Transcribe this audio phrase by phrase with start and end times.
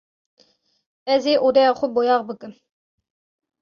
[1.13, 2.53] Ez ê odeya xwe boyax bikim.